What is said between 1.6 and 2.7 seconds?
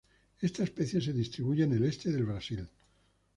en el este del Brasil.